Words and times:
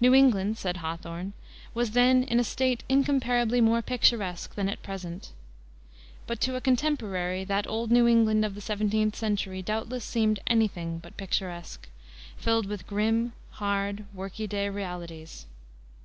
"New 0.00 0.14
England," 0.14 0.56
said 0.58 0.76
Hawthorne, 0.76 1.32
"was 1.74 1.90
then 1.90 2.22
in 2.22 2.38
a 2.38 2.44
state 2.44 2.84
incomparably 2.88 3.60
more 3.60 3.82
picturesque 3.82 4.54
than 4.54 4.68
at 4.68 4.80
present." 4.80 5.32
But 6.28 6.40
to 6.42 6.54
a 6.54 6.60
contemporary 6.60 7.42
that 7.42 7.66
old 7.66 7.90
New 7.90 8.06
England 8.06 8.44
of 8.44 8.54
the 8.54 8.60
seventeenth 8.60 9.16
century 9.16 9.62
doubtless 9.62 10.04
seemed 10.04 10.38
any 10.46 10.68
thing 10.68 10.98
but 11.02 11.16
picturesque, 11.16 11.88
filled 12.36 12.66
with 12.66 12.86
grim, 12.86 13.32
hard, 13.50 14.04
worky 14.16 14.48
day 14.48 14.68
realities. 14.68 15.46